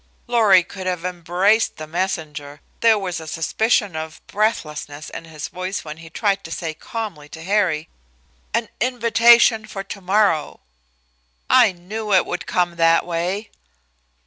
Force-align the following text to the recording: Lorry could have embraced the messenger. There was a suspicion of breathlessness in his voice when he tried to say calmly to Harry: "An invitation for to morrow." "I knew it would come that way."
Lorry 0.25 0.63
could 0.63 0.87
have 0.87 1.05
embraced 1.05 1.75
the 1.77 1.85
messenger. 1.85 2.61
There 2.79 2.97
was 2.97 3.19
a 3.19 3.27
suspicion 3.27 3.95
of 3.95 4.19
breathlessness 4.25 5.11
in 5.11 5.25
his 5.25 5.47
voice 5.49 5.85
when 5.85 5.97
he 5.97 6.09
tried 6.09 6.43
to 6.43 6.51
say 6.51 6.73
calmly 6.73 7.29
to 7.29 7.43
Harry: 7.43 7.87
"An 8.51 8.69
invitation 8.79 9.63
for 9.67 9.83
to 9.83 10.01
morrow." 10.01 10.61
"I 11.51 11.71
knew 11.71 12.13
it 12.15 12.25
would 12.25 12.47
come 12.47 12.77
that 12.77 13.05
way." 13.05 13.51